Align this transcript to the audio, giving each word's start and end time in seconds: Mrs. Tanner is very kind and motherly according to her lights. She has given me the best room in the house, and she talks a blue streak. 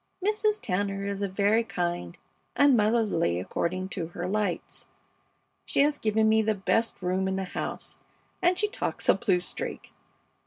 Mrs. 0.25 0.59
Tanner 0.59 1.05
is 1.05 1.21
very 1.21 1.63
kind 1.63 2.17
and 2.55 2.75
motherly 2.75 3.39
according 3.39 3.87
to 3.89 4.07
her 4.07 4.27
lights. 4.27 4.87
She 5.63 5.81
has 5.81 5.99
given 5.99 6.27
me 6.27 6.41
the 6.41 6.55
best 6.55 6.99
room 7.03 7.27
in 7.27 7.35
the 7.35 7.43
house, 7.43 7.99
and 8.41 8.57
she 8.57 8.67
talks 8.67 9.07
a 9.07 9.13
blue 9.13 9.39
streak. 9.39 9.93